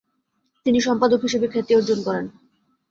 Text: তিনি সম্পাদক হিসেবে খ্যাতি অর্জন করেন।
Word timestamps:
তিনি 0.65 0.79
সম্পাদক 0.81 1.19
হিসেবে 1.23 1.47
খ্যাতি 1.47 1.71
অর্জন 1.75 1.99
করেন। 2.03 2.25